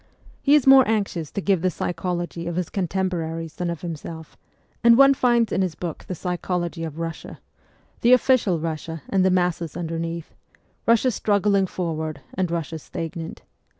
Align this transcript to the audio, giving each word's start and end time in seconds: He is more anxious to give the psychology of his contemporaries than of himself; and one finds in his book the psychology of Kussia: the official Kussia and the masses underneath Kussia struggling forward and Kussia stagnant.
He 0.41 0.55
is 0.55 0.65
more 0.65 0.83
anxious 0.87 1.29
to 1.29 1.41
give 1.41 1.61
the 1.61 1.69
psychology 1.69 2.47
of 2.47 2.55
his 2.55 2.71
contemporaries 2.71 3.57
than 3.57 3.69
of 3.69 3.81
himself; 3.81 4.35
and 4.83 4.97
one 4.97 5.13
finds 5.13 5.51
in 5.51 5.61
his 5.61 5.75
book 5.75 6.05
the 6.05 6.15
psychology 6.15 6.83
of 6.83 6.95
Kussia: 6.95 7.37
the 8.01 8.11
official 8.11 8.57
Kussia 8.57 9.03
and 9.11 9.23
the 9.23 9.29
masses 9.29 9.77
underneath 9.77 10.33
Kussia 10.87 11.11
struggling 11.11 11.67
forward 11.67 12.19
and 12.33 12.49
Kussia 12.49 12.79
stagnant. 12.79 13.43